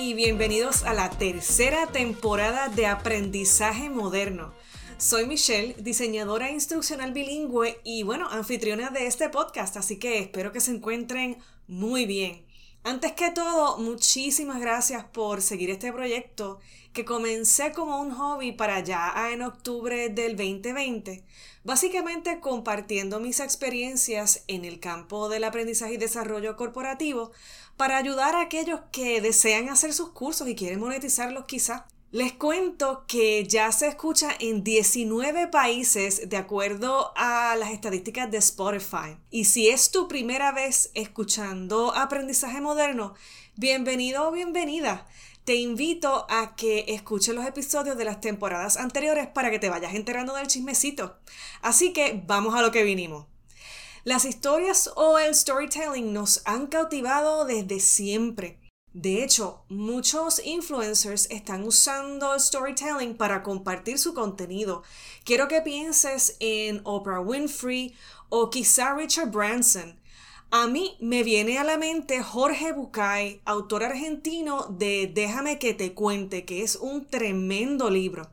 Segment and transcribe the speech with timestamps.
[0.00, 4.54] y bienvenidos a la tercera temporada de Aprendizaje Moderno.
[4.96, 10.60] Soy Michelle, diseñadora instruccional bilingüe y bueno, anfitriona de este podcast, así que espero que
[10.60, 12.46] se encuentren muy bien.
[12.82, 16.60] Antes que todo, muchísimas gracias por seguir este proyecto
[16.94, 21.22] que comencé como un hobby para ya en octubre del 2020,
[21.62, 27.32] básicamente compartiendo mis experiencias en el campo del aprendizaje y desarrollo corporativo
[27.76, 31.86] para ayudar a aquellos que desean hacer sus cursos y quieren monetizarlos quizá.
[32.12, 38.38] Les cuento que ya se escucha en 19 países de acuerdo a las estadísticas de
[38.38, 39.16] Spotify.
[39.30, 43.14] Y si es tu primera vez escuchando aprendizaje moderno,
[43.54, 45.06] bienvenido o bienvenida.
[45.44, 49.94] Te invito a que escuches los episodios de las temporadas anteriores para que te vayas
[49.94, 51.16] enterando del chismecito.
[51.62, 53.26] Así que vamos a lo que vinimos.
[54.02, 58.59] Las historias o el storytelling nos han cautivado desde siempre.
[58.92, 64.82] De hecho, muchos influencers están usando el storytelling para compartir su contenido.
[65.24, 67.94] Quiero que pienses en Oprah Winfrey
[68.30, 70.00] o quizá Richard Branson.
[70.50, 75.94] A mí me viene a la mente Jorge Bucay, autor argentino de Déjame que te
[75.94, 78.28] cuente, que es un tremendo libro.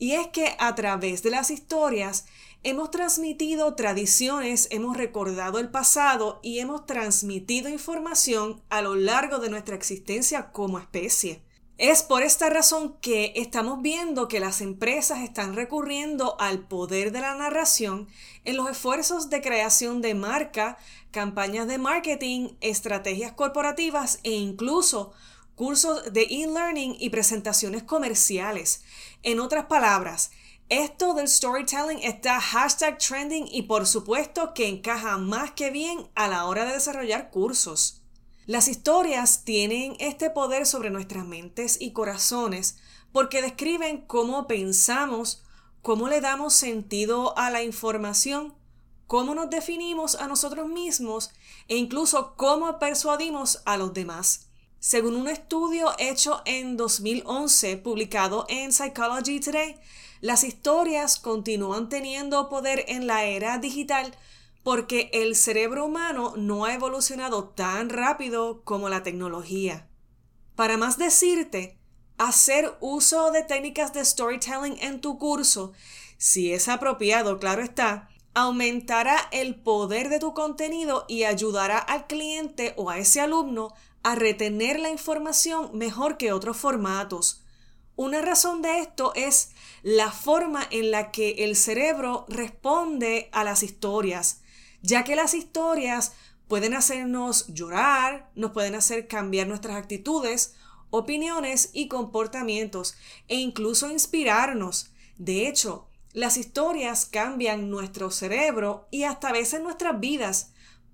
[0.00, 2.26] Y es que a través de las historias
[2.68, 9.48] Hemos transmitido tradiciones, hemos recordado el pasado y hemos transmitido información a lo largo de
[9.48, 11.44] nuestra existencia como especie.
[11.78, 17.20] Es por esta razón que estamos viendo que las empresas están recurriendo al poder de
[17.20, 18.08] la narración
[18.44, 20.76] en los esfuerzos de creación de marca,
[21.12, 25.12] campañas de marketing, estrategias corporativas e incluso
[25.54, 28.82] cursos de e-learning y presentaciones comerciales.
[29.22, 30.32] En otras palabras,
[30.68, 36.26] esto del storytelling está hashtag trending y por supuesto que encaja más que bien a
[36.26, 38.02] la hora de desarrollar cursos.
[38.46, 42.78] Las historias tienen este poder sobre nuestras mentes y corazones
[43.12, 45.44] porque describen cómo pensamos,
[45.82, 48.54] cómo le damos sentido a la información,
[49.06, 51.30] cómo nos definimos a nosotros mismos
[51.68, 54.48] e incluso cómo persuadimos a los demás.
[54.80, 59.76] Según un estudio hecho en 2011 publicado en Psychology Today,
[60.26, 64.12] las historias continúan teniendo poder en la era digital
[64.64, 69.88] porque el cerebro humano no ha evolucionado tan rápido como la tecnología.
[70.56, 71.78] Para más decirte,
[72.18, 75.72] hacer uso de técnicas de storytelling en tu curso,
[76.18, 82.74] si es apropiado, claro está, aumentará el poder de tu contenido y ayudará al cliente
[82.76, 83.72] o a ese alumno
[84.02, 87.44] a retener la información mejor que otros formatos.
[87.94, 89.52] Una razón de esto es
[89.86, 94.40] la forma en la que el cerebro responde a las historias,
[94.82, 96.12] ya que las historias
[96.48, 100.56] pueden hacernos llorar, nos pueden hacer cambiar nuestras actitudes,
[100.90, 102.96] opiniones y comportamientos
[103.28, 104.90] e incluso inspirarnos.
[105.18, 110.50] De hecho, las historias cambian nuestro cerebro y hasta veces nuestras vidas,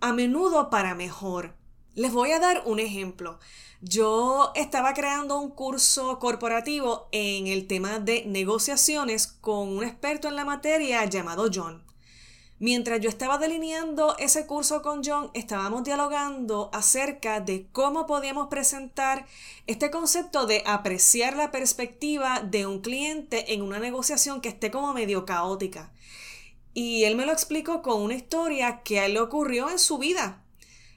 [0.00, 1.56] a menudo para mejor.
[1.96, 3.38] Les voy a dar un ejemplo.
[3.80, 10.36] Yo estaba creando un curso corporativo en el tema de negociaciones con un experto en
[10.36, 11.82] la materia llamado John.
[12.58, 19.24] Mientras yo estaba delineando ese curso con John, estábamos dialogando acerca de cómo podíamos presentar
[19.66, 24.92] este concepto de apreciar la perspectiva de un cliente en una negociación que esté como
[24.92, 25.94] medio caótica.
[26.74, 30.42] Y él me lo explicó con una historia que le ocurrió en su vida.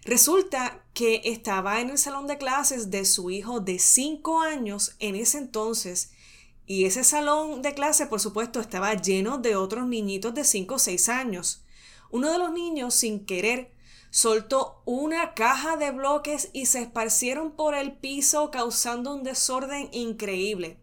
[0.05, 5.15] Resulta que estaba en el salón de clases de su hijo de 5 años en
[5.15, 6.11] ese entonces
[6.65, 10.79] y ese salón de clases por supuesto estaba lleno de otros niñitos de 5 o
[10.79, 11.65] 6 años.
[12.11, 13.73] Uno de los niños sin querer
[14.09, 20.77] soltó una caja de bloques y se esparcieron por el piso causando un desorden increíble.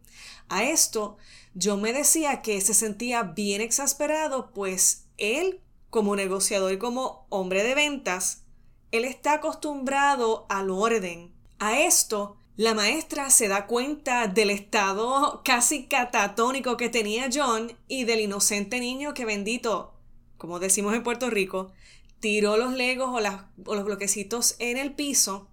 [0.49, 1.17] A esto
[1.55, 7.65] yo me decía que se sentía bien exasperado pues él como negociador y como hombre
[7.65, 8.46] de ventas
[8.93, 11.33] él está acostumbrado al orden.
[11.59, 18.05] A esto, la maestra se da cuenta del estado casi catatónico que tenía John y
[18.05, 19.95] del inocente niño que bendito,
[20.39, 21.73] como decimos en Puerto Rico,
[22.21, 25.49] tiró los legos o, los bloquecitos en el piso.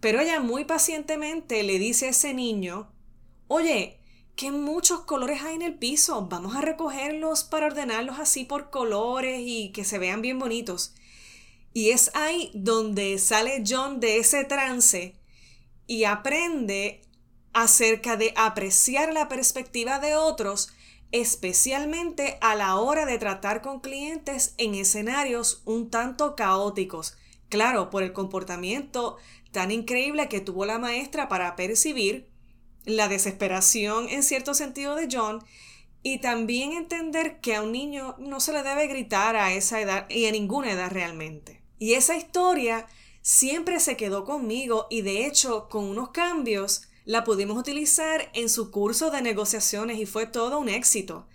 [0.00, 2.92] Pero ella muy pacientemente le dice a ese niño,
[3.48, 3.98] oye,
[4.36, 9.40] que muchos colores hay en el piso, vamos a recogerlos para ordenarlos así por colores
[9.44, 10.94] y que se vean bien bonitos.
[11.72, 15.14] Y es ahí donde sale John de ese trance
[15.86, 17.02] y aprende
[17.52, 20.72] acerca de apreciar la perspectiva de otros,
[21.12, 27.16] especialmente a la hora de tratar con clientes en escenarios un tanto caóticos.
[27.48, 29.16] Claro, por el comportamiento
[29.50, 32.28] tan increíble que tuvo la maestra para percibir
[32.84, 35.44] la desesperación en cierto sentido de John
[36.02, 40.08] y también entender que a un niño no se le debe gritar a esa edad
[40.08, 41.57] y a ninguna edad realmente.
[41.78, 42.86] Y esa historia
[43.22, 48.70] siempre se quedó conmigo y de hecho con unos cambios la pudimos utilizar en su
[48.70, 51.26] curso de negociaciones y fue todo un éxito.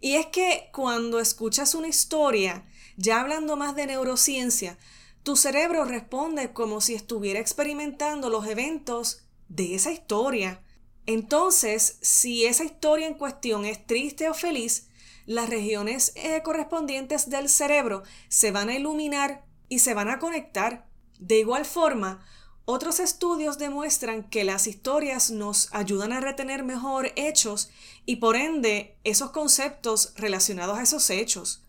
[0.00, 2.66] Y es que cuando escuchas una historia,
[2.96, 4.78] ya hablando más de neurociencia,
[5.22, 10.62] tu cerebro responde como si estuviera experimentando los eventos de esa historia.
[11.06, 14.88] Entonces, si esa historia en cuestión es triste o feliz,
[15.26, 20.86] las regiones eh, correspondientes del cerebro se van a iluminar y se van a conectar.
[21.18, 22.22] De igual forma,
[22.66, 27.70] otros estudios demuestran que las historias nos ayudan a retener mejor hechos
[28.04, 31.64] y por ende esos conceptos relacionados a esos hechos.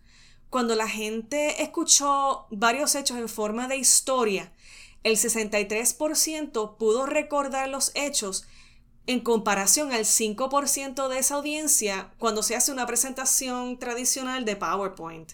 [0.50, 4.52] Cuando la gente escuchó varios hechos en forma de historia,
[5.04, 8.46] el 63% pudo recordar los hechos
[9.08, 15.32] en comparación al 5% de esa audiencia cuando se hace una presentación tradicional de PowerPoint.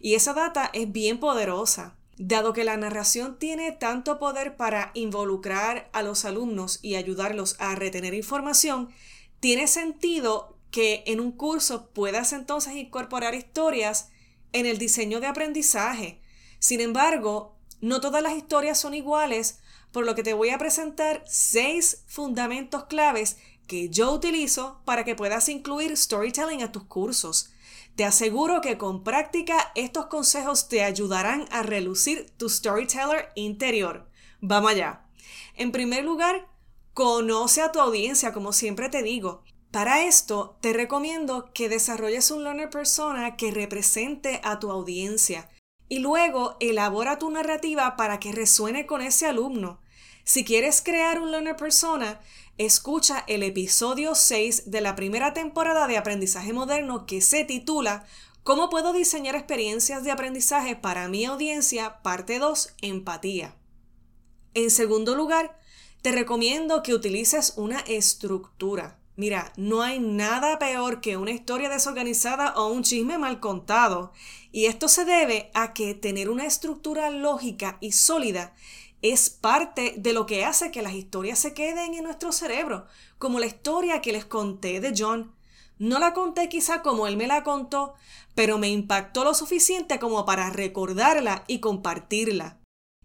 [0.00, 1.96] Y esa data es bien poderosa.
[2.22, 7.74] Dado que la narración tiene tanto poder para involucrar a los alumnos y ayudarlos a
[7.76, 8.90] retener información,
[9.40, 14.10] tiene sentido que en un curso puedas entonces incorporar historias
[14.52, 16.20] en el diseño de aprendizaje.
[16.58, 21.24] Sin embargo, no todas las historias son iguales, por lo que te voy a presentar
[21.26, 27.50] seis fundamentos claves que yo utilizo para que puedas incluir storytelling a tus cursos.
[28.00, 34.08] Te aseguro que con práctica estos consejos te ayudarán a relucir tu storyteller interior.
[34.40, 35.04] Vamos allá.
[35.54, 36.48] En primer lugar,
[36.94, 39.44] conoce a tu audiencia, como siempre te digo.
[39.70, 45.50] Para esto, te recomiendo que desarrolles un learner persona que represente a tu audiencia
[45.86, 49.82] y luego elabora tu narrativa para que resuene con ese alumno.
[50.24, 52.22] Si quieres crear un learner persona,
[52.66, 58.04] escucha el episodio 6 de la primera temporada de Aprendizaje Moderno que se titula
[58.42, 62.02] ¿Cómo puedo diseñar experiencias de aprendizaje para mi audiencia?
[62.02, 63.56] Parte 2, empatía.
[64.52, 65.58] En segundo lugar,
[66.02, 68.98] te recomiendo que utilices una estructura.
[69.16, 74.12] Mira, no hay nada peor que una historia desorganizada o un chisme mal contado.
[74.52, 78.54] Y esto se debe a que tener una estructura lógica y sólida
[79.02, 82.86] es parte de lo que hace que las historias se queden en nuestro cerebro,
[83.18, 85.34] como la historia que les conté de John.
[85.78, 87.94] No la conté quizá como él me la contó,
[88.34, 92.58] pero me impactó lo suficiente como para recordarla y compartirla.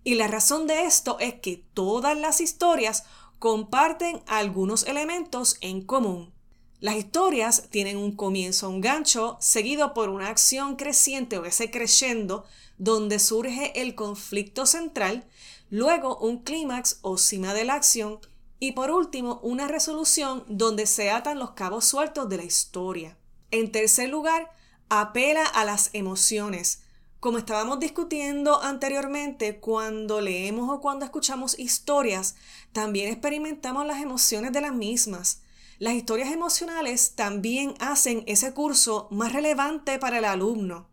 [0.03, 3.05] Y la razón de esto es que todas las historias
[3.39, 6.33] comparten algunos elementos en común.
[6.79, 12.45] Las historias tienen un comienzo, un gancho, seguido por una acción creciente o ese creciendo,
[12.77, 15.25] donde surge el conflicto central,
[15.75, 18.19] luego un clímax o cima de la acción
[18.59, 23.17] y por último una resolución donde se atan los cabos sueltos de la historia.
[23.51, 24.49] En tercer lugar,
[24.87, 26.83] apela a las emociones.
[27.19, 32.35] Como estábamos discutiendo anteriormente, cuando leemos o cuando escuchamos historias,
[32.71, 35.41] también experimentamos las emociones de las mismas.
[35.77, 40.87] Las historias emocionales también hacen ese curso más relevante para el alumno.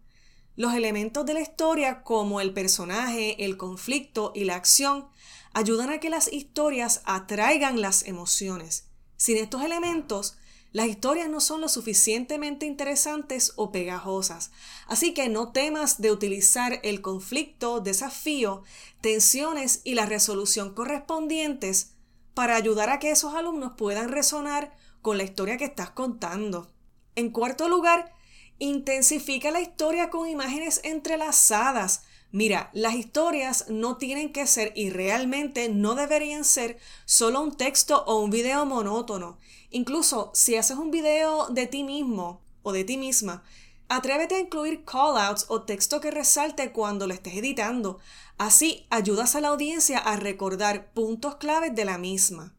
[0.54, 5.08] Los elementos de la historia como el personaje, el conflicto y la acción
[5.54, 8.88] ayudan a que las historias atraigan las emociones.
[9.16, 10.36] Sin estos elementos,
[10.72, 14.50] las historias no son lo suficientemente interesantes o pegajosas,
[14.86, 18.62] así que no temas de utilizar el conflicto, desafío,
[19.00, 21.92] tensiones y la resolución correspondientes
[22.34, 26.70] para ayudar a que esos alumnos puedan resonar con la historia que estás contando.
[27.14, 28.14] En cuarto lugar,
[28.58, 32.04] Intensifica la historia con imágenes entrelazadas.
[32.30, 38.04] Mira, las historias no tienen que ser y realmente no deberían ser solo un texto
[38.06, 39.38] o un video monótono.
[39.70, 43.42] Incluso si haces un video de ti mismo o de ti misma,
[43.88, 47.98] atrévete a incluir callouts o texto que resalte cuando lo estés editando.
[48.38, 52.54] Así ayudas a la audiencia a recordar puntos claves de la misma.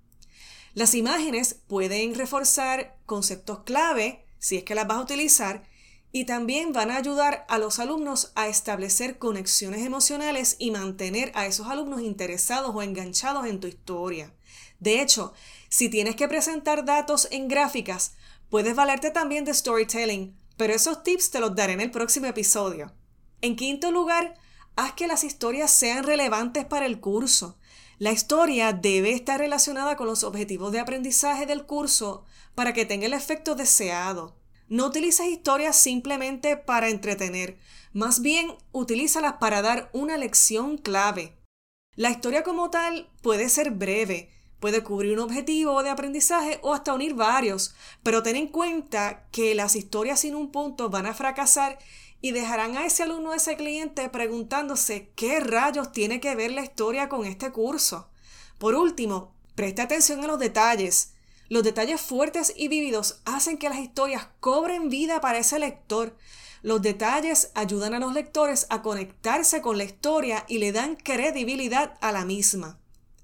[0.76, 5.64] Las imágenes pueden reforzar conceptos clave, si es que las vas a utilizar,
[6.16, 11.48] y también van a ayudar a los alumnos a establecer conexiones emocionales y mantener a
[11.48, 14.32] esos alumnos interesados o enganchados en tu historia.
[14.80, 15.34] De hecho,
[15.70, 18.14] si tienes que presentar datos en gráficas,
[18.50, 22.94] puedes valerte también de storytelling, pero esos tips te los daré en el próximo episodio.
[23.42, 24.36] En quinto lugar,
[24.76, 27.58] haz que las historias sean relevantes para el curso.
[27.98, 33.08] La historia debe estar relacionada con los objetivos de aprendizaje del curso para que tenga
[33.08, 34.43] el efecto deseado.
[34.70, 37.58] No utilices historias simplemente para entretener,
[37.92, 41.38] más bien utilízalas para dar una lección clave.
[41.96, 44.30] La historia como tal puede ser breve,
[44.60, 49.54] puede cubrir un objetivo de aprendizaje o hasta unir varios, pero ten en cuenta que
[49.54, 51.78] las historias sin un punto van a fracasar
[52.22, 56.64] y dejarán a ese alumno, a ese cliente preguntándose qué rayos tiene que ver la
[56.64, 58.10] historia con este curso.
[58.58, 61.13] Por último, presta atención a los detalles.
[61.54, 66.18] Los detalles fuertes y vívidos hacen que las historias cobren vida para ese lector.
[66.64, 71.94] Los detalles ayudan a los lectores a conectarse con la historia y le dan credibilidad
[72.02, 72.80] a la misma.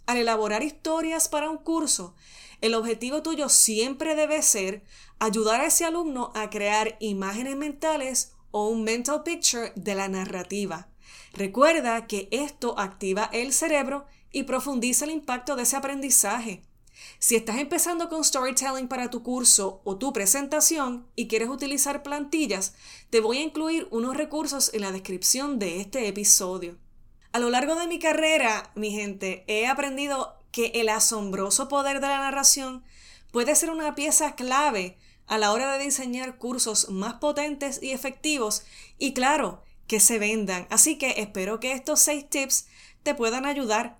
[0.06, 2.14] Al elaborar historias para un curso,
[2.62, 4.84] el objetivo tuyo siempre debe ser
[5.18, 10.88] ayudar a ese alumno a crear imágenes mentales o un mental picture de la narrativa.
[11.34, 16.62] Recuerda que esto activa el cerebro y profundiza el impacto de ese aprendizaje.
[17.20, 22.74] Si estás empezando con storytelling para tu curso o tu presentación y quieres utilizar plantillas,
[23.10, 26.78] te voy a incluir unos recursos en la descripción de este episodio.
[27.32, 32.08] A lo largo de mi carrera, mi gente, he aprendido que el asombroso poder de
[32.08, 32.84] la narración
[33.32, 38.64] puede ser una pieza clave a la hora de diseñar cursos más potentes y efectivos
[38.98, 40.68] y claro, que se vendan.
[40.70, 42.68] Así que espero que estos seis tips
[43.04, 43.99] te puedan ayudar.